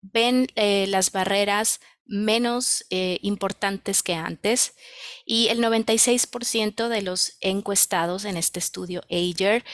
ven 0.00 0.48
eh, 0.54 0.86
las 0.88 1.12
barreras 1.12 1.80
menos 2.10 2.84
eh, 2.90 3.18
importantes 3.22 4.02
que 4.02 4.14
antes 4.14 4.74
y 5.24 5.46
el 5.48 5.60
96% 5.60 6.88
de 6.88 7.02
los 7.02 7.36
encuestados 7.40 8.24
en 8.24 8.36
este 8.36 8.58
estudio 8.58 9.02
Ager 9.10 9.64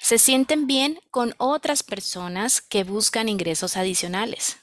se 0.00 0.18
sienten 0.18 0.66
bien 0.66 0.98
con 1.10 1.34
otras 1.36 1.82
personas 1.82 2.62
que 2.62 2.84
buscan 2.84 3.28
ingresos 3.28 3.76
adicionales. 3.76 4.56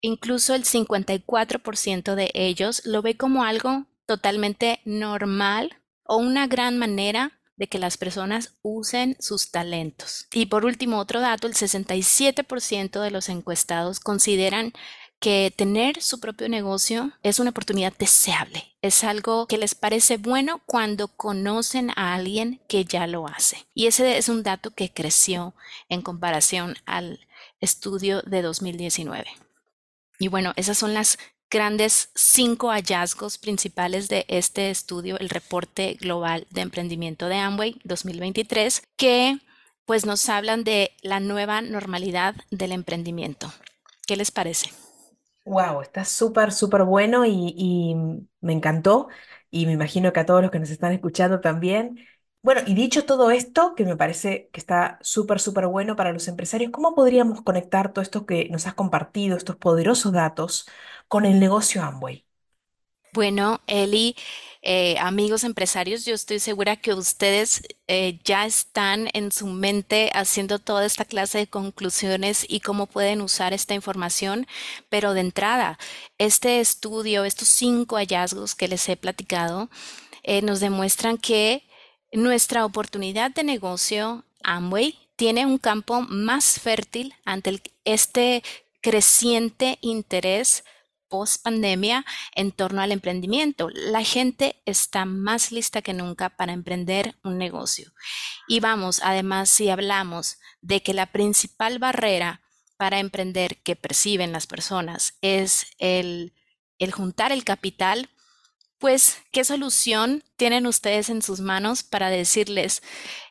Incluso 0.00 0.54
el 0.54 0.64
54% 0.64 2.14
de 2.14 2.30
ellos 2.32 2.82
lo 2.84 3.02
ve 3.02 3.16
como 3.16 3.42
algo 3.42 3.86
totalmente 4.06 4.80
normal 4.84 5.82
o 6.04 6.16
una 6.18 6.46
gran 6.46 6.78
manera 6.78 7.37
de 7.58 7.68
que 7.68 7.78
las 7.78 7.98
personas 7.98 8.54
usen 8.62 9.16
sus 9.20 9.50
talentos. 9.50 10.28
Y 10.32 10.46
por 10.46 10.64
último, 10.64 10.98
otro 10.98 11.20
dato, 11.20 11.46
el 11.46 11.54
67% 11.54 13.00
de 13.02 13.10
los 13.10 13.28
encuestados 13.28 14.00
consideran 14.00 14.72
que 15.20 15.52
tener 15.54 16.00
su 16.00 16.20
propio 16.20 16.48
negocio 16.48 17.12
es 17.24 17.40
una 17.40 17.50
oportunidad 17.50 17.92
deseable, 17.98 18.76
es 18.82 19.02
algo 19.02 19.48
que 19.48 19.58
les 19.58 19.74
parece 19.74 20.16
bueno 20.16 20.62
cuando 20.64 21.08
conocen 21.08 21.90
a 21.96 22.14
alguien 22.14 22.60
que 22.68 22.84
ya 22.84 23.08
lo 23.08 23.26
hace. 23.26 23.66
Y 23.74 23.88
ese 23.88 24.16
es 24.16 24.28
un 24.28 24.44
dato 24.44 24.70
que 24.70 24.92
creció 24.92 25.54
en 25.88 26.02
comparación 26.02 26.76
al 26.86 27.26
estudio 27.60 28.22
de 28.22 28.42
2019. 28.42 29.26
Y 30.20 30.28
bueno, 30.28 30.52
esas 30.54 30.78
son 30.78 30.94
las 30.94 31.18
grandes 31.50 32.10
cinco 32.14 32.70
hallazgos 32.70 33.38
principales 33.38 34.08
de 34.08 34.24
este 34.28 34.70
estudio, 34.70 35.18
el 35.18 35.30
reporte 35.30 35.94
global 36.00 36.46
de 36.50 36.60
emprendimiento 36.60 37.28
de 37.28 37.36
Amway 37.36 37.80
2023, 37.84 38.82
que 38.96 39.38
pues 39.86 40.04
nos 40.04 40.28
hablan 40.28 40.64
de 40.64 40.92
la 41.02 41.20
nueva 41.20 41.62
normalidad 41.62 42.34
del 42.50 42.72
emprendimiento. 42.72 43.50
¿Qué 44.06 44.16
les 44.16 44.30
parece? 44.30 44.70
Wow, 45.46 45.80
está 45.80 46.04
súper, 46.04 46.52
súper 46.52 46.84
bueno 46.84 47.24
y, 47.24 47.94
me 48.40 48.52
encantó 48.52 49.08
y 49.50 49.64
me 49.64 49.72
imagino 49.72 50.12
que 50.12 50.20
a 50.20 50.26
todos 50.26 50.42
los 50.42 50.50
que 50.50 50.58
nos 50.58 50.68
están 50.70 50.92
escuchando 50.92 51.40
también. 51.40 51.98
Bueno, 52.42 52.62
y 52.66 52.74
dicho 52.74 53.04
todo 53.04 53.30
esto, 53.30 53.74
que 53.74 53.84
me 53.84 53.96
parece 53.96 54.48
que 54.52 54.60
está 54.60 54.98
súper, 55.02 55.40
súper 55.40 55.66
bueno 55.66 55.96
para 55.96 56.12
los 56.12 56.28
empresarios, 56.28 56.70
¿cómo 56.72 56.94
podríamos 56.94 57.42
conectar 57.42 57.92
todo 57.92 58.02
esto 58.02 58.26
que 58.26 58.48
nos 58.50 58.66
has 58.66 58.74
compartido, 58.74 59.36
estos 59.36 59.56
poderosos 59.56 60.12
datos, 60.12 60.66
con 61.08 61.24
el 61.26 61.40
negocio 61.40 61.82
Amway? 61.82 62.26
Bueno, 63.12 63.60
Eli, 63.66 64.14
eh, 64.62 64.96
amigos 65.00 65.42
empresarios, 65.42 66.04
yo 66.04 66.14
estoy 66.14 66.38
segura 66.40 66.76
que 66.76 66.92
ustedes 66.94 67.62
eh, 67.88 68.20
ya 68.22 68.44
están 68.46 69.08
en 69.14 69.32
su 69.32 69.46
mente 69.46 70.10
haciendo 70.14 70.58
toda 70.58 70.84
esta 70.84 71.04
clase 71.06 71.38
de 71.38 71.46
conclusiones 71.48 72.44
y 72.48 72.60
cómo 72.60 72.86
pueden 72.86 73.22
usar 73.22 73.52
esta 73.54 73.74
información, 73.74 74.46
pero 74.90 75.14
de 75.14 75.20
entrada, 75.20 75.78
este 76.18 76.60
estudio, 76.60 77.24
estos 77.24 77.48
cinco 77.48 77.96
hallazgos 77.96 78.54
que 78.54 78.68
les 78.68 78.86
he 78.88 78.96
platicado, 78.96 79.70
eh, 80.22 80.42
nos 80.42 80.60
demuestran 80.60 81.16
que 81.18 81.64
nuestra 82.12 82.64
oportunidad 82.64 83.30
de 83.30 83.44
negocio 83.44 84.24
Amway 84.42 84.98
tiene 85.16 85.46
un 85.46 85.58
campo 85.58 86.00
más 86.02 86.60
fértil 86.60 87.14
ante 87.24 87.60
este 87.84 88.42
creciente 88.80 89.78
interés 89.80 90.64
post 91.08 91.42
pandemia 91.42 92.04
en 92.34 92.52
torno 92.52 92.82
al 92.82 92.92
emprendimiento. 92.92 93.68
La 93.70 94.04
gente 94.04 94.62
está 94.64 95.04
más 95.04 95.50
lista 95.52 95.82
que 95.82 95.94
nunca 95.94 96.30
para 96.30 96.52
emprender 96.52 97.16
un 97.24 97.38
negocio. 97.38 97.92
Y 98.46 98.60
vamos, 98.60 99.00
además, 99.02 99.48
si 99.50 99.70
hablamos 99.70 100.38
de 100.60 100.82
que 100.82 100.94
la 100.94 101.06
principal 101.06 101.78
barrera 101.78 102.42
para 102.76 103.00
emprender 103.00 103.60
que 103.62 103.74
perciben 103.74 104.32
las 104.32 104.46
personas 104.46 105.14
es 105.20 105.66
el, 105.78 106.32
el 106.78 106.92
juntar 106.92 107.32
el 107.32 107.44
capital, 107.44 108.08
pues, 108.78 109.18
¿qué 109.32 109.44
solución 109.44 110.22
tienen 110.36 110.66
ustedes 110.66 111.10
en 111.10 111.22
sus 111.22 111.40
manos 111.40 111.82
para 111.82 112.10
decirles, 112.10 112.82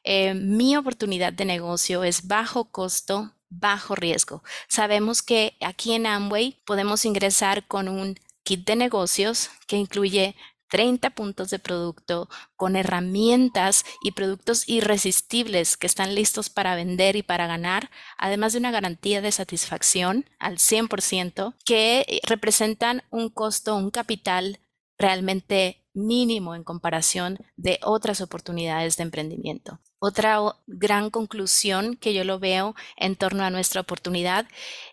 eh, 0.04 0.34
mi 0.34 0.76
oportunidad 0.76 1.34
de 1.34 1.46
negocio 1.46 2.04
es 2.04 2.28
bajo 2.28 2.66
costo, 2.66 3.34
bajo 3.50 3.96
riesgo. 3.96 4.44
Sabemos 4.68 5.22
que 5.22 5.56
aquí 5.62 5.94
en 5.94 6.06
Amway 6.06 6.60
podemos 6.66 7.06
ingresar 7.06 7.66
con 7.68 7.88
un 7.88 8.20
kit 8.44 8.66
de 8.66 8.76
negocios 8.76 9.50
que 9.68 9.78
incluye 9.78 10.36
30 10.70 11.12
puntos 11.12 11.50
de 11.50 11.60
producto 11.60 12.30
con 12.56 12.76
herramientas 12.76 13.86
y 14.04 14.12
productos 14.12 14.68
irresistibles 14.68 15.78
que 15.78 15.88
están 15.88 16.14
listos 16.14 16.50
para 16.50 16.76
vender 16.76 17.16
y 17.16 17.24
para 17.24 17.48
ganar, 17.48 17.90
además 18.18 18.54
de 18.54 18.60
una 18.60 18.72
garantía 18.72 19.22
de 19.22 19.32
satisfacción 19.32 20.26
al 20.40 20.58
100% 20.58 21.54
que 21.66 22.20
representan 22.24 23.04
un 23.10 23.30
costo, 23.30 23.76
un 23.76 23.92
capital 23.92 24.60
realmente 24.98 25.84
mínimo 25.94 26.56
en 26.56 26.64
comparación 26.64 27.40
de 27.56 27.80
otras 27.84 28.22
oportunidades 28.22 28.98
de 28.98 29.04
emprendimiento. 29.04 29.80
Otra 30.00 30.40
gran 30.68 31.10
conclusión 31.10 31.96
que 31.96 32.14
yo 32.14 32.24
lo 32.24 32.40
veo 32.40 32.76
en 32.98 33.16
torno 33.16 33.44
a 33.44 33.50
nuestra 33.50 33.82
oportunidad 33.82 34.48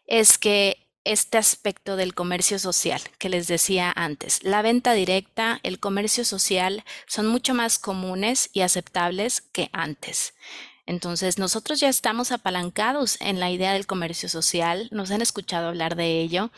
es 0.06 0.38
que 0.38 0.84
este 1.04 1.36
aspecto 1.36 1.96
del 1.96 2.14
comercio 2.14 2.58
social 2.58 3.02
que 3.18 3.28
les 3.28 3.46
decía 3.46 3.92
antes, 3.94 4.42
la 4.42 4.62
venta 4.62 4.94
directa, 4.94 5.60
el 5.62 5.78
comercio 5.78 6.24
social 6.24 6.82
son 7.06 7.26
mucho 7.26 7.52
más 7.52 7.78
comunes 7.78 8.48
y 8.54 8.62
aceptables 8.62 9.42
que 9.42 9.68
antes. 9.72 10.32
Entonces, 10.86 11.38
nosotros 11.38 11.80
ya 11.80 11.88
estamos 11.88 12.30
apalancados 12.30 13.20
en 13.20 13.40
la 13.40 13.50
idea 13.50 13.72
del 13.72 13.86
comercio 13.86 14.28
social, 14.28 14.88
nos 14.90 15.10
han 15.10 15.22
escuchado 15.22 15.68
hablar 15.68 15.96
de 15.96 16.20
ello, 16.20 16.50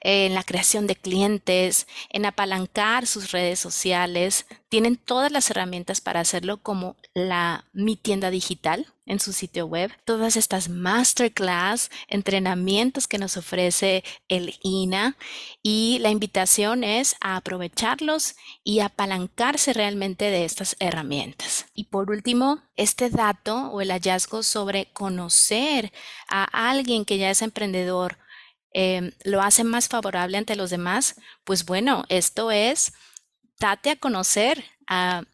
en 0.00 0.34
la 0.34 0.42
creación 0.42 0.86
de 0.86 0.96
clientes, 0.96 1.86
en 2.10 2.26
apalancar 2.26 3.06
sus 3.06 3.30
redes 3.30 3.60
sociales, 3.60 4.46
tienen 4.68 4.96
todas 4.96 5.30
las 5.30 5.50
herramientas 5.50 6.00
para 6.00 6.20
hacerlo 6.20 6.58
como 6.58 6.96
la 7.14 7.64
mi 7.72 7.96
tienda 7.96 8.30
digital, 8.30 8.86
en 9.08 9.18
su 9.18 9.32
sitio 9.32 9.66
web, 9.66 9.90
todas 10.04 10.36
estas 10.36 10.68
masterclass, 10.68 11.90
entrenamientos 12.06 13.08
que 13.08 13.18
nos 13.18 13.36
ofrece 13.36 14.04
el 14.28 14.54
INA 14.62 15.16
y 15.62 15.98
la 16.00 16.10
invitación 16.10 16.84
es 16.84 17.16
a 17.20 17.36
aprovecharlos 17.36 18.36
y 18.62 18.80
apalancarse 18.80 19.72
realmente 19.72 20.26
de 20.26 20.44
estas 20.44 20.76
herramientas. 20.78 21.66
Y 21.74 21.84
por 21.84 22.10
último, 22.10 22.62
este 22.76 23.10
dato 23.10 23.70
o 23.70 23.80
el 23.80 23.90
hallazgo 23.90 24.42
sobre 24.42 24.92
conocer 24.92 25.92
a 26.28 26.68
alguien 26.68 27.04
que 27.04 27.18
ya 27.18 27.30
es 27.30 27.42
emprendedor 27.42 28.18
em, 28.72 29.12
lo 29.24 29.40
hace 29.40 29.64
más 29.64 29.88
favorable 29.88 30.36
ante 30.36 30.54
los 30.54 30.68
demás, 30.68 31.16
pues 31.44 31.64
bueno, 31.64 32.04
esto 32.10 32.50
es 32.50 32.92
date 33.58 33.90
a 33.90 33.96
conocer 33.96 34.64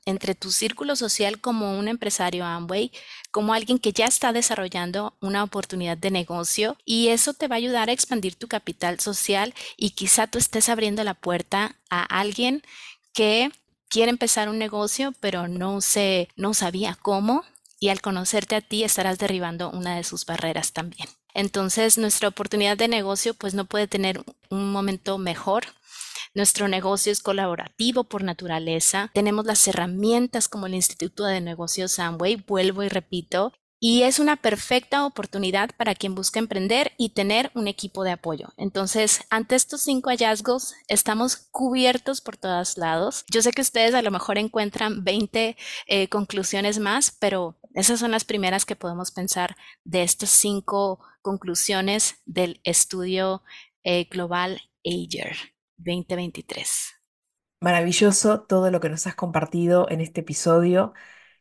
entre 0.04 0.34
tu 0.34 0.50
círculo 0.50 0.96
social 0.96 1.40
como 1.40 1.78
un 1.78 1.86
empresario 1.86 2.44
Amway, 2.44 2.90
como 3.30 3.54
alguien 3.54 3.78
que 3.78 3.92
ya 3.92 4.06
está 4.06 4.32
desarrollando 4.32 5.16
una 5.20 5.44
oportunidad 5.44 5.96
de 5.96 6.10
negocio 6.10 6.76
y 6.84 7.08
eso 7.08 7.34
te 7.34 7.46
va 7.46 7.54
a 7.54 7.58
ayudar 7.58 7.88
a 7.88 7.92
expandir 7.92 8.34
tu 8.34 8.48
capital 8.48 8.98
social 8.98 9.54
y 9.76 9.90
quizá 9.90 10.26
tú 10.26 10.38
estés 10.38 10.68
abriendo 10.68 11.04
la 11.04 11.14
puerta 11.14 11.76
a 11.88 12.02
alguien 12.02 12.62
que 13.12 13.52
quiere 13.88 14.10
empezar 14.10 14.48
un 14.48 14.58
negocio 14.58 15.14
pero 15.20 15.46
no 15.46 15.80
se 15.80 16.28
no 16.34 16.52
sabía 16.52 16.98
cómo 17.00 17.44
y 17.78 17.90
al 17.90 18.00
conocerte 18.00 18.56
a 18.56 18.60
ti 18.60 18.82
estarás 18.82 19.18
derribando 19.18 19.70
una 19.70 19.94
de 19.94 20.04
sus 20.04 20.26
barreras 20.26 20.72
también. 20.72 21.08
Entonces, 21.34 21.98
nuestra 21.98 22.28
oportunidad 22.28 22.76
de 22.76 22.88
negocio 22.88 23.34
pues 23.34 23.54
no 23.54 23.66
puede 23.66 23.88
tener 23.88 24.24
un 24.48 24.72
momento 24.72 25.18
mejor 25.18 25.64
nuestro 26.34 26.68
negocio 26.68 27.12
es 27.12 27.22
colaborativo 27.22 28.04
por 28.04 28.24
naturaleza. 28.24 29.10
Tenemos 29.14 29.46
las 29.46 29.66
herramientas 29.68 30.48
como 30.48 30.66
el 30.66 30.74
Instituto 30.74 31.24
de 31.24 31.40
Negocios 31.40 31.92
Samway, 31.92 32.44
vuelvo 32.46 32.82
y 32.82 32.88
repito, 32.88 33.52
y 33.86 34.04
es 34.04 34.18
una 34.18 34.36
perfecta 34.36 35.04
oportunidad 35.04 35.70
para 35.76 35.94
quien 35.94 36.14
busca 36.14 36.38
emprender 36.38 36.92
y 36.96 37.10
tener 37.10 37.50
un 37.54 37.68
equipo 37.68 38.02
de 38.02 38.12
apoyo. 38.12 38.54
Entonces, 38.56 39.20
ante 39.28 39.56
estos 39.56 39.82
cinco 39.82 40.08
hallazgos, 40.08 40.74
estamos 40.88 41.36
cubiertos 41.50 42.22
por 42.22 42.38
todos 42.38 42.78
lados. 42.78 43.26
Yo 43.30 43.42
sé 43.42 43.50
que 43.52 43.60
ustedes 43.60 43.92
a 43.94 44.00
lo 44.00 44.10
mejor 44.10 44.38
encuentran 44.38 45.04
20 45.04 45.56
eh, 45.86 46.08
conclusiones 46.08 46.78
más, 46.78 47.14
pero 47.20 47.58
esas 47.74 48.00
son 48.00 48.10
las 48.10 48.24
primeras 48.24 48.64
que 48.64 48.74
podemos 48.74 49.10
pensar 49.10 49.54
de 49.84 50.02
estas 50.02 50.30
cinco 50.30 51.00
conclusiones 51.20 52.16
del 52.24 52.60
estudio 52.64 53.42
eh, 53.82 54.04
global 54.10 54.62
Ager. 54.82 55.53
2023. 55.76 57.00
Maravilloso 57.60 58.42
todo 58.42 58.70
lo 58.70 58.80
que 58.80 58.90
nos 58.90 59.06
has 59.06 59.14
compartido 59.14 59.88
en 59.90 60.00
este 60.00 60.20
episodio, 60.20 60.92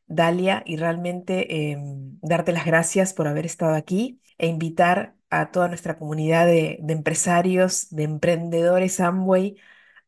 Dalia, 0.08 0.64
y 0.66 0.78
realmente 0.78 1.72
em, 1.72 2.18
darte 2.22 2.54
las 2.54 2.66
gracias 2.66 3.14
por 3.14 3.28
haber 3.28 3.46
estado 3.46 3.76
aquí 3.76 4.22
e 4.38 4.48
invitar 4.48 5.16
a 5.30 5.52
toda 5.52 5.68
nuestra 5.68 5.98
comunidad 5.98 6.46
de, 6.48 6.80
empresarios, 6.88 7.90
de 7.90 8.04
emprendedores 8.04 9.00
Amway 9.00 9.58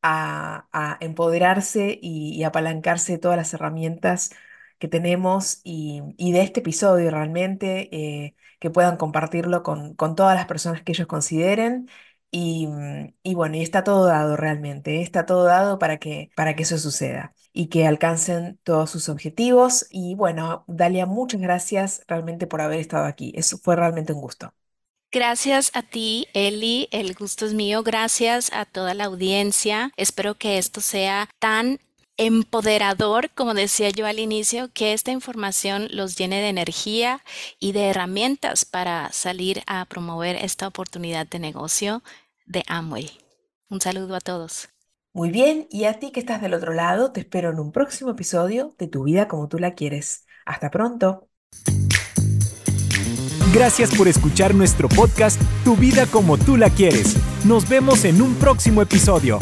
a, 0.01 0.97
empoderarse 1.01 1.99
y, 2.01 2.43
apalancarse 2.43 3.13
de 3.13 3.19
todas 3.19 3.37
las 3.37 3.53
herramientas 3.53 4.31
que 4.79 4.87
tenemos 4.87 5.61
y, 5.63 6.01
de 6.31 6.41
este 6.41 6.59
episodio 6.61 7.09
realmente, 7.11 7.89
eh, 7.95 8.35
que 8.59 8.69
puedan 8.69 8.97
compartirlo 8.97 9.63
con 9.63 9.95
todas 10.15 10.35
las 10.35 10.45
personas 10.45 10.83
que 10.83 10.91
ellos 10.93 11.07
consideren. 11.07 11.89
Y, 12.37 12.67
mm, 12.67 13.13
y 13.23 13.33
bueno, 13.33 13.55
y 13.55 13.61
está 13.61 13.85
todo 13.85 14.05
dado 14.07 14.35
realmente, 14.35 15.01
está 15.01 15.25
todo 15.25 15.45
dado 15.45 15.79
para 15.79 15.99
que, 15.99 16.31
para 16.35 16.53
que 16.53 16.63
eso 16.63 16.77
suceda 16.77 17.33
y 17.53 17.67
que 17.67 17.87
alcancen 17.87 18.59
todos 18.63 18.89
sus 18.89 19.07
objetivos. 19.07 19.87
Y 19.89 20.15
bueno, 20.15 20.65
Dalia, 20.67 21.05
muchas 21.05 21.39
gracias 21.39 22.03
realmente 22.09 22.45
por 22.45 22.59
haber 22.59 22.81
estado 22.81 23.05
aquí. 23.05 23.31
Eso 23.37 23.57
fue 23.57 23.77
realmente 23.77 24.11
un 24.11 24.19
gusto. 24.19 24.53
Gracias 25.13 25.71
a 25.73 25.81
ti, 25.81 26.27
Eli, 26.33 26.89
el 26.91 27.13
gusto 27.15 27.45
es 27.45 27.53
mío. 27.53 27.83
Gracias 27.83 28.51
a 28.51 28.65
toda 28.65 28.93
la 28.93 29.05
audiencia. 29.05 29.93
Espero 29.95 30.35
que 30.35 30.57
esto 30.57 30.81
sea 30.81 31.29
tan 31.39 31.79
empoderador, 32.17 33.29
como 33.31 33.53
decía 33.53 33.89
yo 33.89 34.07
al 34.07 34.19
inicio, 34.19 34.69
que 34.73 34.93
esta 34.93 35.11
información 35.11 35.87
los 35.91 36.17
llene 36.17 36.41
de 36.41 36.49
energía 36.49 37.23
y 37.59 37.71
de 37.71 37.87
herramientas 37.89 38.65
para 38.65 39.11
salir 39.13 39.63
a 39.67 39.85
promover 39.85 40.35
esta 40.37 40.67
oportunidad 40.67 41.27
de 41.27 41.39
negocio 41.39 42.03
de 42.45 42.63
Amway. 42.67 43.11
Un 43.69 43.81
saludo 43.81 44.15
a 44.15 44.19
todos. 44.19 44.69
Muy 45.13 45.31
bien, 45.31 45.67
y 45.71 45.85
a 45.85 45.99
ti 45.99 46.11
que 46.11 46.19
estás 46.19 46.41
del 46.41 46.53
otro 46.53 46.73
lado, 46.73 47.11
te 47.11 47.21
espero 47.21 47.49
en 47.49 47.59
un 47.59 47.71
próximo 47.71 48.11
episodio 48.11 48.75
de 48.77 48.87
Tu 48.87 49.03
vida 49.03 49.27
como 49.27 49.47
tú 49.47 49.59
la 49.59 49.73
quieres. 49.73 50.25
Hasta 50.45 50.69
pronto. 50.69 51.29
Gracias 53.53 53.95
por 53.95 54.09
escuchar 54.09 54.53
nuestro 54.53 54.89
podcast 54.89 55.41
Tu 55.63 55.77
vida 55.77 56.05
como 56.07 56.37
tú 56.37 56.57
la 56.57 56.69
quieres. 56.69 57.15
Nos 57.45 57.69
vemos 57.69 58.03
en 58.03 58.21
un 58.21 58.35
próximo 58.35 58.81
episodio. 58.81 59.39